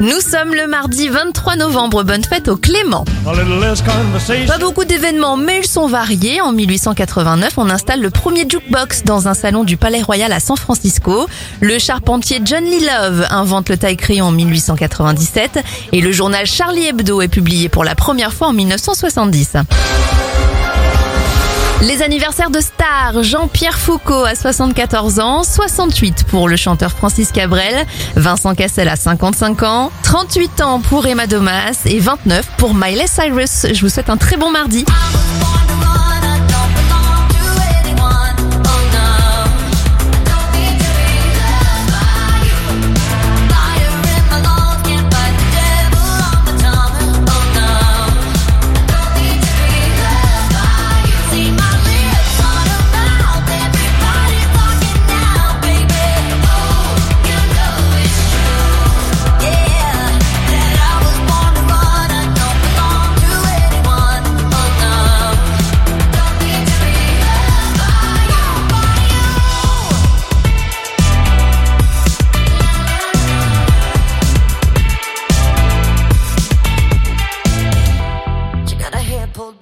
[0.00, 3.06] Nous sommes le mardi 23 novembre, bonne fête au Clément.
[4.46, 6.42] Pas beaucoup d'événements, mais ils sont variés.
[6.42, 10.58] En 1889, on installe le premier jukebox dans un salon du Palais Royal à San
[10.58, 11.26] Francisco.
[11.60, 15.60] Le charpentier John Lee Love invente le taille-crayon en 1897
[15.92, 19.56] et le journal Charlie Hebdo est publié pour la première fois en 1970.
[21.82, 27.86] Les anniversaires de stars, Jean-Pierre Foucault à 74 ans, 68 pour le chanteur Francis Cabrel,
[28.14, 33.66] Vincent Cassel à 55 ans, 38 ans pour Emma Domas et 29 pour Miley Cyrus.
[33.72, 34.86] Je vous souhaite un très bon mardi.